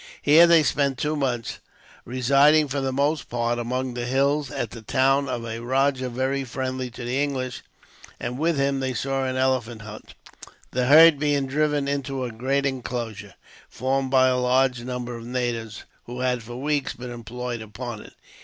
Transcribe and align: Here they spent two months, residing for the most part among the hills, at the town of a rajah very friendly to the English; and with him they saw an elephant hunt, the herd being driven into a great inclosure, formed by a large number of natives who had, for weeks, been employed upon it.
Here 0.23 0.47
they 0.47 0.63
spent 0.63 0.97
two 0.97 1.15
months, 1.15 1.59
residing 2.05 2.69
for 2.69 2.81
the 2.81 2.91
most 2.91 3.29
part 3.29 3.59
among 3.59 3.93
the 3.93 4.05
hills, 4.07 4.49
at 4.49 4.71
the 4.71 4.81
town 4.81 5.29
of 5.29 5.45
a 5.45 5.59
rajah 5.59 6.09
very 6.09 6.43
friendly 6.43 6.89
to 6.89 7.03
the 7.05 7.21
English; 7.21 7.61
and 8.19 8.39
with 8.39 8.57
him 8.57 8.79
they 8.79 8.95
saw 8.95 9.25
an 9.25 9.35
elephant 9.35 9.83
hunt, 9.83 10.15
the 10.71 10.87
herd 10.87 11.19
being 11.19 11.45
driven 11.45 11.87
into 11.87 12.23
a 12.25 12.31
great 12.31 12.65
inclosure, 12.65 13.35
formed 13.69 14.09
by 14.09 14.27
a 14.29 14.39
large 14.39 14.81
number 14.81 15.15
of 15.15 15.23
natives 15.27 15.83
who 16.05 16.21
had, 16.21 16.41
for 16.41 16.55
weeks, 16.59 16.93
been 16.95 17.11
employed 17.11 17.61
upon 17.61 18.01
it. 18.01 18.13